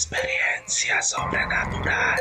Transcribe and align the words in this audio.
Experiencia 0.00 1.02
sobrenatural. 1.02 2.18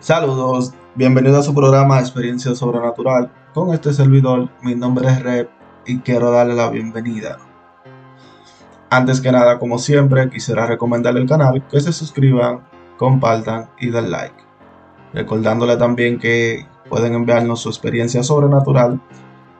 Saludos, 0.00 0.72
bienvenido 0.94 1.38
a 1.38 1.42
su 1.42 1.54
programa 1.54 2.00
Experiencia 2.00 2.54
Sobrenatural. 2.54 3.30
Con 3.52 3.74
este 3.74 3.92
servidor, 3.92 4.48
mi 4.62 4.74
nombre 4.74 5.08
es 5.08 5.22
Rep 5.22 5.50
y 5.84 5.98
quiero 5.98 6.30
darle 6.30 6.54
la 6.54 6.70
bienvenida. 6.70 7.36
Antes 8.88 9.20
que 9.20 9.30
nada, 9.30 9.58
como 9.58 9.78
siempre, 9.78 10.30
quisiera 10.30 10.64
recomendarle 10.64 11.20
el 11.20 11.28
canal, 11.28 11.68
que 11.68 11.82
se 11.82 11.92
suscriban, 11.92 12.66
compartan 12.96 13.68
y 13.78 13.90
den 13.90 14.10
like. 14.10 14.51
Recordándole 15.12 15.76
también 15.76 16.18
que 16.18 16.66
pueden 16.88 17.14
enviarnos 17.14 17.60
su 17.60 17.68
experiencia 17.68 18.22
sobrenatural 18.22 19.00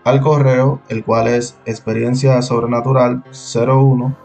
al 0.05 0.20
correo, 0.20 0.80
el 0.88 1.05
cual 1.05 1.28
es 1.28 1.56
experiencia 1.66 2.41
sobrenatural 2.42 3.23
01 3.33 4.16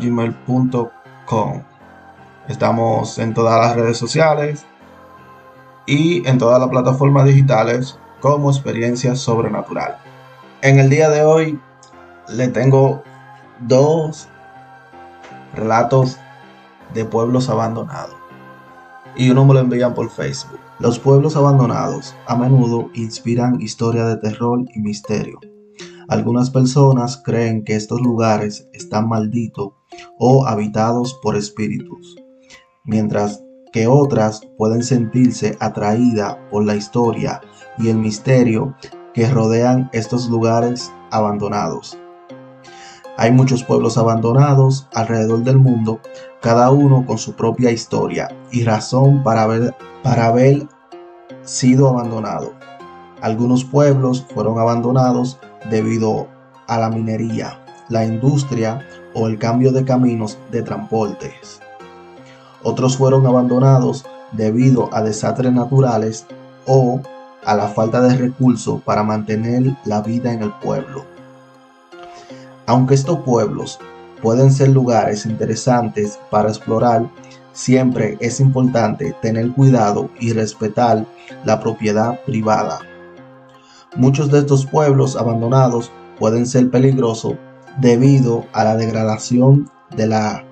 gmail.com. 0.00 1.62
Estamos 2.48 3.18
en 3.18 3.34
todas 3.34 3.60
las 3.60 3.76
redes 3.76 3.96
sociales 3.96 4.66
y 5.86 6.26
en 6.28 6.38
todas 6.38 6.58
las 6.60 6.68
plataformas 6.70 7.26
digitales 7.26 7.98
como 8.20 8.50
experiencia 8.50 9.14
sobrenatural. 9.14 9.98
En 10.62 10.78
el 10.78 10.88
día 10.88 11.10
de 11.10 11.22
hoy 11.24 11.60
le 12.28 12.48
tengo 12.48 13.02
dos 13.60 14.28
relatos 15.54 16.18
de 16.94 17.04
pueblos 17.04 17.48
abandonados 17.48 18.21
y 19.16 19.30
uno 19.30 19.44
me 19.44 19.54
lo 19.54 19.60
envían 19.60 19.94
por 19.94 20.10
Facebook. 20.10 20.60
Los 20.78 20.98
pueblos 20.98 21.36
abandonados 21.36 22.14
a 22.26 22.36
menudo 22.36 22.90
inspiran 22.94 23.60
historia 23.60 24.06
de 24.06 24.16
terror 24.16 24.64
y 24.74 24.80
misterio. 24.80 25.38
Algunas 26.08 26.50
personas 26.50 27.22
creen 27.24 27.64
que 27.64 27.76
estos 27.76 28.00
lugares 28.00 28.68
están 28.72 29.08
malditos 29.08 29.70
o 30.18 30.46
habitados 30.46 31.18
por 31.22 31.36
espíritus, 31.36 32.16
mientras 32.84 33.42
que 33.72 33.86
otras 33.86 34.42
pueden 34.58 34.82
sentirse 34.82 35.56
atraídas 35.60 36.36
por 36.50 36.64
la 36.64 36.76
historia 36.76 37.40
y 37.78 37.88
el 37.88 37.98
misterio 37.98 38.74
que 39.14 39.28
rodean 39.28 39.88
estos 39.92 40.28
lugares 40.28 40.92
abandonados. 41.10 41.98
Hay 43.16 43.30
muchos 43.30 43.62
pueblos 43.62 43.98
abandonados 43.98 44.88
alrededor 44.94 45.44
del 45.44 45.58
mundo, 45.58 46.00
cada 46.40 46.70
uno 46.70 47.04
con 47.06 47.18
su 47.18 47.34
propia 47.34 47.70
historia 47.70 48.34
y 48.50 48.64
razón 48.64 49.22
para 49.22 49.42
haber, 49.42 49.74
para 50.02 50.26
haber 50.26 50.66
sido 51.42 51.88
abandonado. 51.88 52.54
Algunos 53.20 53.64
pueblos 53.64 54.24
fueron 54.34 54.58
abandonados 54.58 55.38
debido 55.70 56.26
a 56.66 56.78
la 56.78 56.88
minería, 56.88 57.60
la 57.88 58.04
industria 58.04 58.80
o 59.14 59.26
el 59.26 59.38
cambio 59.38 59.72
de 59.72 59.84
caminos 59.84 60.38
de 60.50 60.62
transportes. 60.62 61.60
Otros 62.62 62.96
fueron 62.96 63.26
abandonados 63.26 64.06
debido 64.32 64.88
a 64.92 65.02
desastres 65.02 65.52
naturales 65.52 66.26
o 66.66 67.00
a 67.44 67.54
la 67.54 67.68
falta 67.68 68.00
de 68.00 68.16
recursos 68.16 68.80
para 68.82 69.02
mantener 69.02 69.76
la 69.84 70.00
vida 70.00 70.32
en 70.32 70.42
el 70.42 70.52
pueblo. 70.54 71.11
Aunque 72.66 72.94
estos 72.94 73.18
pueblos 73.20 73.78
pueden 74.22 74.52
ser 74.52 74.68
lugares 74.68 75.26
interesantes 75.26 76.18
para 76.30 76.48
explorar, 76.48 77.10
siempre 77.52 78.16
es 78.20 78.40
importante 78.40 79.14
tener 79.20 79.50
cuidado 79.52 80.10
y 80.20 80.32
respetar 80.32 81.06
la 81.44 81.60
propiedad 81.60 82.20
privada. 82.24 82.80
Muchos 83.96 84.30
de 84.30 84.38
estos 84.38 84.64
pueblos 84.64 85.16
abandonados 85.16 85.90
pueden 86.18 86.46
ser 86.46 86.70
peligrosos 86.70 87.34
debido 87.78 88.46
a 88.52 88.64
la 88.64 88.76
degradación 88.76 89.70
de 89.96 90.06
las 90.06 90.42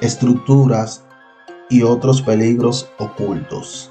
estructuras 0.00 1.04
y 1.68 1.82
otros 1.82 2.22
peligros 2.22 2.88
ocultos. 2.98 3.90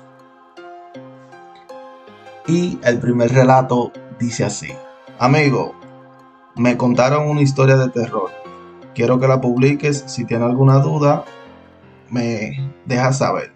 Y 2.47 2.79
el 2.83 2.99
primer 2.99 3.33
relato 3.33 3.91
dice 4.17 4.45
así. 4.45 4.69
Amigo, 5.19 5.75
me 6.57 6.75
contaron 6.75 7.29
una 7.29 7.41
historia 7.41 7.77
de 7.77 7.89
terror. 7.89 8.31
Quiero 8.95 9.19
que 9.19 9.27
la 9.27 9.39
publiques. 9.39 10.03
Si 10.07 10.25
tiene 10.25 10.45
alguna 10.45 10.79
duda, 10.79 11.23
me 12.09 12.73
dejas 12.85 13.19
saber. 13.19 13.53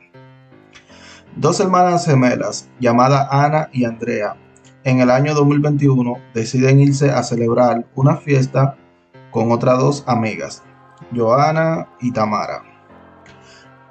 Dos 1.35 1.59
hermanas 1.59 2.05
gemelas, 2.05 2.69
llamadas 2.79 3.27
Ana 3.31 3.69
y 3.71 3.85
Andrea, 3.85 4.35
en 4.83 4.99
el 4.99 5.09
año 5.09 5.33
2021 5.33 6.17
deciden 6.33 6.79
irse 6.79 7.09
a 7.09 7.23
celebrar 7.23 7.85
una 7.95 8.17
fiesta 8.17 8.75
con 9.31 9.51
otras 9.51 9.79
dos 9.79 10.03
amigas, 10.07 10.61
Joana 11.15 11.87
y 12.01 12.11
Tamara, 12.11 12.63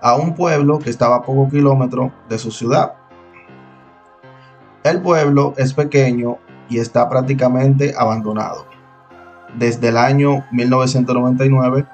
a 0.03 0.16
un 0.16 0.34
pueblo 0.34 0.78
que 0.78 0.91
estaba 0.91 1.16
a 1.16 1.22
pocos 1.22 1.50
kilómetros 1.50 2.12
de 2.28 2.38
su 2.38 2.50
ciudad. 2.50 2.93
El 4.84 5.00
pueblo 5.00 5.54
es 5.56 5.72
pequeño 5.72 6.37
y 6.69 6.78
está 6.78 7.09
prácticamente 7.09 7.94
abandonado 7.97 8.69
desde 9.59 9.88
el 9.88 9.97
año 9.97 10.44
1999 10.53 11.87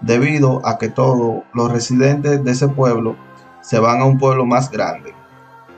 debido 0.00 0.66
a 0.66 0.78
que 0.78 0.88
todos 0.88 1.42
los 1.54 1.72
residentes 1.72 2.42
de 2.44 2.50
ese 2.50 2.68
pueblo 2.68 3.16
se 3.60 3.78
van 3.78 4.00
a 4.00 4.04
un 4.04 4.18
pueblo 4.18 4.44
más 4.46 4.70
grande 4.70 5.14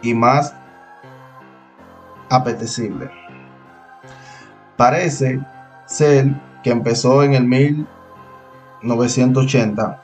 y 0.03 0.15
más 0.15 0.55
apetecible. 2.29 3.11
Parece 4.77 5.41
ser 5.87 6.35
que 6.63 6.71
empezó 6.71 7.23
en 7.23 7.35
el 7.35 7.47
1980 7.47 10.01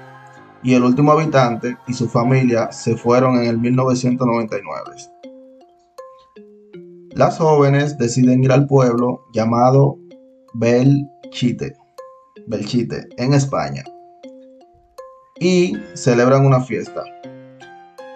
y 0.63 0.75
el 0.75 0.83
último 0.83 1.13
habitante 1.13 1.79
y 1.87 1.95
su 1.95 2.09
familia 2.09 2.73
se 2.73 2.97
fueron 2.97 3.37
en 3.37 3.47
el 3.47 3.59
1999. 3.59 4.97
Las 7.13 7.39
jóvenes 7.39 7.97
deciden 7.97 8.45
ir 8.45 8.53
al 8.53 8.67
pueblo 8.67 9.25
llamado 9.33 9.97
Belchite, 10.59 11.77
Belchite 12.47 13.09
en 13.19 13.35
España 13.35 13.85
y 15.39 15.77
celebran 15.93 16.47
una 16.47 16.63
fiesta. 16.63 17.05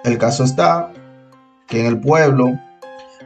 El 0.04 0.16
caso 0.16 0.44
está 0.44 0.90
que 1.66 1.80
en 1.80 1.86
el 1.86 2.00
pueblo, 2.00 2.58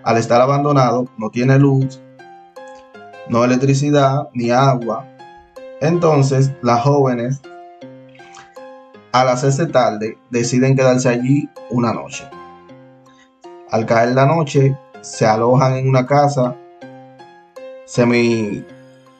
al 0.02 0.16
estar 0.16 0.40
abandonado, 0.40 1.06
no 1.16 1.30
tiene 1.30 1.60
luz, 1.60 2.02
no 3.28 3.44
electricidad 3.44 4.28
ni 4.34 4.50
agua. 4.50 5.06
Entonces 5.80 6.50
las 6.62 6.82
jóvenes, 6.82 7.40
al 9.12 9.28
hacerse 9.28 9.66
tarde, 9.66 10.18
deciden 10.30 10.74
quedarse 10.74 11.08
allí 11.08 11.48
una 11.70 11.92
noche. 11.92 12.28
Al 13.70 13.86
caer 13.86 14.16
la 14.16 14.26
noche, 14.26 14.76
se 15.02 15.24
alojan 15.24 15.76
en 15.76 15.88
una 15.88 16.04
casa 16.04 16.56
semi 17.84 18.64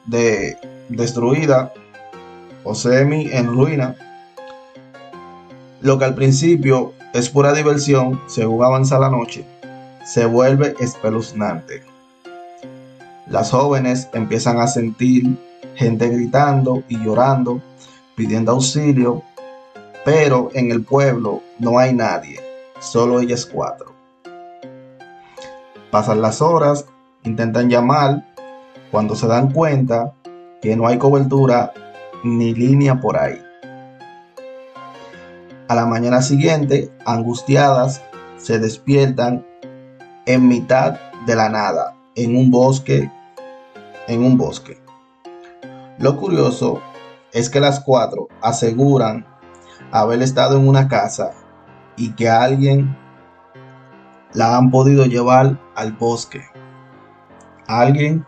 de 0.05 0.57
destruida 0.89 1.73
o 2.63 2.75
semi 2.75 3.29
en 3.31 3.47
ruina 3.47 3.95
lo 5.85 5.99
que 5.99 6.05
al 6.05 6.15
principio 6.15 6.93
es 7.13 7.29
pura 7.29 7.53
diversión, 7.53 8.19
según 8.25 8.63
avanza 8.63 8.97
la 8.97 9.09
noche, 9.09 9.45
se 10.03 10.25
vuelve 10.25 10.75
espeluznante. 10.79 11.83
Las 13.27 13.51
jóvenes 13.51 14.09
empiezan 14.13 14.59
a 14.59 14.67
sentir 14.67 15.37
gente 15.75 16.09
gritando 16.09 16.81
y 16.89 16.97
llorando, 16.97 17.61
pidiendo 18.15 18.53
auxilio, 18.53 19.21
pero 20.03 20.49
en 20.53 20.71
el 20.71 20.83
pueblo 20.83 21.43
no 21.59 21.77
hay 21.77 21.93
nadie, 21.93 22.39
solo 22.79 23.19
ellas 23.19 23.45
cuatro. 23.45 23.93
Pasan 25.91 26.19
las 26.19 26.41
horas, 26.41 26.85
intentan 27.23 27.69
llamar, 27.69 28.25
cuando 28.95 29.13
se 29.13 29.27
dan 29.27 29.51
cuenta 29.51 30.13
que 30.61 30.77
no 30.77 30.87
hay 30.87 30.97
cobertura 30.97 31.73
ni 32.23 32.53
línea 32.53 33.01
por 33.01 33.17
ahí. 33.17 33.41
A 35.67 35.75
la 35.75 35.85
mañana 35.85 36.21
siguiente, 36.21 36.89
angustiadas, 37.05 38.01
se 38.37 38.57
despiertan 38.57 39.45
en 40.25 40.47
mitad 40.47 40.97
de 41.25 41.35
la 41.35 41.49
nada, 41.49 41.97
en 42.15 42.37
un 42.37 42.49
bosque, 42.49 43.11
en 44.07 44.23
un 44.23 44.37
bosque. 44.37 44.81
Lo 45.99 46.15
curioso 46.15 46.81
es 47.33 47.49
que 47.49 47.59
las 47.59 47.81
cuatro 47.81 48.29
aseguran 48.41 49.25
haber 49.91 50.21
estado 50.21 50.55
en 50.55 50.69
una 50.69 50.87
casa 50.87 51.31
y 51.97 52.13
que 52.13 52.29
alguien 52.29 52.95
la 54.31 54.55
han 54.55 54.71
podido 54.71 55.03
llevar 55.05 55.59
al 55.75 55.91
bosque. 55.91 56.45
Alguien 57.67 58.25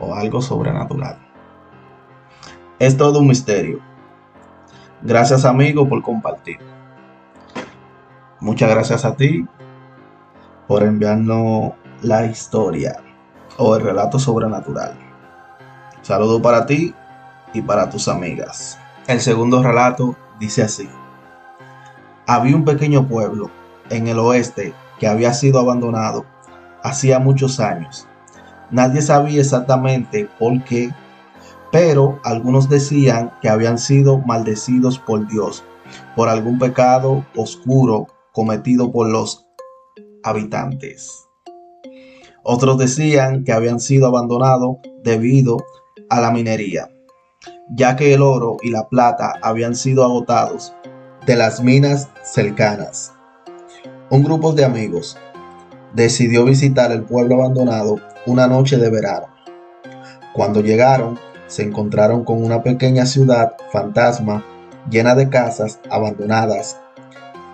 o 0.00 0.14
algo 0.14 0.42
sobrenatural. 0.42 1.18
Es 2.78 2.96
todo 2.96 3.20
un 3.20 3.28
misterio 3.28 3.80
Gracias 5.02 5.46
amigo 5.46 5.88
por 5.88 6.02
compartir. 6.02 6.58
Muchas 8.38 8.68
gracias 8.68 9.06
a 9.06 9.16
ti 9.16 9.46
por 10.68 10.82
enviarnos 10.82 11.72
la 12.02 12.26
historia 12.26 13.02
o 13.56 13.76
el 13.76 13.82
relato 13.82 14.18
sobrenatural. 14.18 14.92
Saludo 16.02 16.42
para 16.42 16.66
ti 16.66 16.94
y 17.54 17.62
para 17.62 17.88
tus 17.88 18.08
amigas. 18.08 18.78
El 19.06 19.20
segundo 19.20 19.62
relato 19.62 20.14
dice 20.38 20.64
así. 20.64 20.88
Había 22.26 22.56
un 22.56 22.66
pequeño 22.66 23.08
pueblo 23.08 23.50
en 23.88 24.06
el 24.06 24.18
oeste 24.18 24.74
que 24.98 25.08
había 25.08 25.32
sido 25.32 25.60
abandonado 25.60 26.26
hacía 26.82 27.18
muchos 27.18 27.58
años. 27.58 28.06
Nadie 28.70 29.02
sabía 29.02 29.40
exactamente 29.40 30.28
por 30.38 30.62
qué, 30.64 30.92
pero 31.72 32.20
algunos 32.24 32.68
decían 32.68 33.32
que 33.40 33.48
habían 33.48 33.78
sido 33.78 34.18
maldecidos 34.18 34.98
por 34.98 35.26
Dios 35.28 35.64
por 36.14 36.28
algún 36.28 36.58
pecado 36.58 37.24
oscuro 37.36 38.06
cometido 38.32 38.92
por 38.92 39.08
los 39.08 39.46
habitantes. 40.22 41.28
Otros 42.42 42.78
decían 42.78 43.44
que 43.44 43.52
habían 43.52 43.80
sido 43.80 44.06
abandonados 44.06 44.78
debido 45.02 45.58
a 46.08 46.20
la 46.20 46.30
minería, 46.30 46.90
ya 47.70 47.96
que 47.96 48.14
el 48.14 48.22
oro 48.22 48.56
y 48.62 48.70
la 48.70 48.88
plata 48.88 49.34
habían 49.42 49.74
sido 49.74 50.04
agotados 50.04 50.72
de 51.26 51.36
las 51.36 51.62
minas 51.62 52.08
cercanas. 52.22 53.12
Un 54.10 54.24
grupo 54.24 54.52
de 54.52 54.64
amigos 54.64 55.18
decidió 55.94 56.44
visitar 56.44 56.92
el 56.92 57.02
pueblo 57.02 57.36
abandonado 57.36 58.00
una 58.26 58.46
noche 58.46 58.76
de 58.76 58.90
verano. 58.90 59.26
Cuando 60.32 60.60
llegaron, 60.60 61.18
se 61.46 61.64
encontraron 61.64 62.24
con 62.24 62.44
una 62.44 62.62
pequeña 62.62 63.06
ciudad 63.06 63.54
fantasma 63.72 64.44
llena 64.88 65.14
de 65.14 65.28
casas 65.28 65.80
abandonadas 65.90 66.80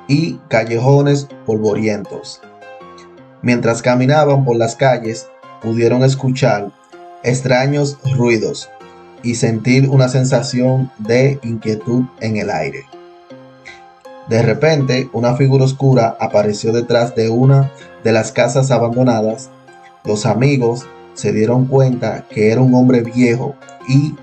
y 0.07 0.39
callejones 0.49 1.29
polvorientos. 1.47 2.41
Mientras 3.43 3.83
caminaban 3.83 4.45
por 4.45 4.57
las 4.57 4.77
calles, 4.77 5.29
pudieron 5.63 6.03
escuchar 6.03 6.71
extraños 7.23 7.99
ruidos 8.17 8.69
y 9.23 9.35
sentir 9.35 9.89
una 9.89 10.09
sensación 10.09 10.91
de 10.99 11.41
inquietud 11.43 12.05
en 12.21 12.37
el 12.37 12.51
aire. 12.51 12.85
De 14.29 14.43
repente, 14.43 15.09
una 15.13 15.37
figura 15.37 15.65
oscura 15.65 16.17
apareció 16.19 16.73
detrás 16.73 17.15
de 17.15 17.29
una 17.29 17.71
de 18.03 18.11
las 18.11 18.33
casas 18.33 18.73
abandonadas. 18.73 19.51
Los 20.05 20.27
amigos 20.27 20.85
se 21.15 21.33
dieron 21.33 21.67
cuenta 21.67 22.27
que 22.29 22.51
era 22.51 22.61
un 22.61 22.75
hombre 22.75 23.03
viejo 23.03 23.55
y 23.89 24.17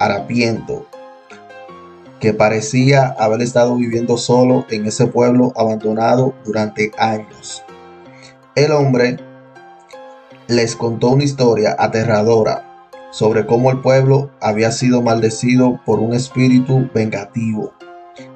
harapiento, 0.00 0.86
que 2.18 2.34
parecía 2.34 3.14
haber 3.16 3.42
estado 3.42 3.76
viviendo 3.76 4.16
solo 4.16 4.66
en 4.68 4.86
ese 4.86 5.06
pueblo 5.06 5.52
abandonado 5.54 6.34
durante 6.44 6.90
años. 6.98 7.62
El 8.56 8.72
hombre 8.72 9.18
les 10.48 10.74
contó 10.74 11.10
una 11.10 11.22
historia 11.24 11.76
aterradora 11.78 12.88
sobre 13.12 13.46
cómo 13.46 13.70
el 13.70 13.80
pueblo 13.80 14.30
había 14.40 14.72
sido 14.72 15.02
maldecido 15.02 15.80
por 15.86 16.00
un 16.00 16.14
espíritu 16.14 16.90
vengativo 16.92 17.72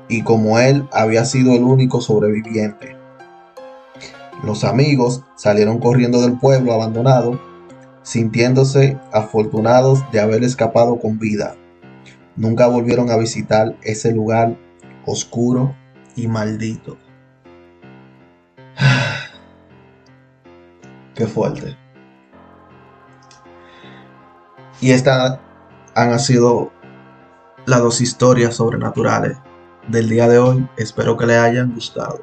y 0.08 0.22
como 0.22 0.58
él 0.58 0.88
había 0.92 1.24
sido 1.24 1.54
el 1.54 1.62
único 1.62 2.00
sobreviviente. 2.00 2.96
Los 4.42 4.64
amigos 4.64 5.24
salieron 5.34 5.78
corriendo 5.78 6.22
del 6.22 6.38
pueblo 6.38 6.72
abandonado, 6.72 7.40
sintiéndose 8.02 8.98
afortunados 9.12 10.04
de 10.12 10.20
haber 10.20 10.44
escapado 10.44 10.98
con 10.98 11.18
vida. 11.18 11.56
Nunca 12.36 12.68
volvieron 12.68 13.10
a 13.10 13.16
visitar 13.16 13.76
ese 13.82 14.12
lugar 14.12 14.56
oscuro 15.04 15.74
y 16.14 16.28
maldito. 16.28 16.96
Qué 21.14 21.26
fuerte. 21.26 21.76
Y 24.80 24.92
estas 24.92 25.40
han 25.96 26.18
sido 26.20 26.70
las 27.66 27.80
dos 27.80 28.00
historias 28.00 28.54
sobrenaturales 28.54 29.36
del 29.88 30.08
día 30.08 30.28
de 30.28 30.38
hoy. 30.38 30.68
Espero 30.76 31.16
que 31.16 31.26
les 31.26 31.38
hayan 31.38 31.74
gustado. 31.74 32.20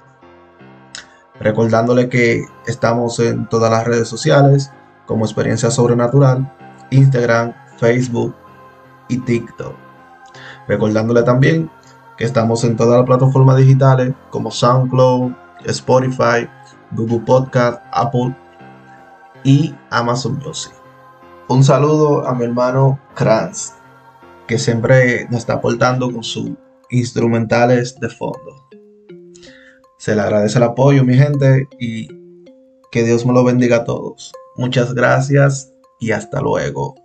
Recordándole 1.39 2.09
que 2.09 2.45
estamos 2.65 3.19
en 3.19 3.47
todas 3.49 3.69
las 3.69 3.85
redes 3.85 4.07
sociales 4.07 4.71
como 5.05 5.25
Experiencia 5.25 5.69
Sobrenatural, 5.69 6.51
Instagram, 6.91 7.53
Facebook 7.77 8.33
y 9.09 9.17
TikTok. 9.17 9.75
Recordándole 10.67 11.23
también 11.23 11.69
que 12.17 12.23
estamos 12.23 12.63
en 12.63 12.77
todas 12.77 12.97
las 12.97 13.05
plataformas 13.05 13.57
digitales 13.57 14.13
como 14.29 14.49
SoundCloud, 14.51 15.33
Spotify, 15.65 16.47
Google 16.91 17.19
Podcast, 17.19 17.81
Apple 17.91 18.35
y 19.43 19.75
Amazon 19.89 20.39
Music. 20.45 20.73
Un 21.47 21.63
saludo 21.63 22.25
a 22.25 22.33
mi 22.33 22.45
hermano 22.45 22.99
Kranz, 23.13 23.73
que 24.47 24.57
siempre 24.57 25.25
nos 25.29 25.41
está 25.41 25.53
aportando 25.53 26.11
con 26.11 26.23
sus 26.23 26.51
instrumentales 26.89 27.99
de 27.99 28.09
fondo. 28.09 28.67
Se 29.97 30.15
le 30.15 30.21
agradece 30.21 30.57
el 30.57 30.63
apoyo, 30.63 31.03
mi 31.03 31.15
gente, 31.15 31.67
y 31.79 32.07
que 32.91 33.03
Dios 33.03 33.25
me 33.25 33.33
lo 33.33 33.43
bendiga 33.43 33.77
a 33.77 33.83
todos. 33.83 34.31
Muchas 34.55 34.93
gracias 34.93 35.73
y 35.99 36.11
hasta 36.11 36.41
luego. 36.41 36.95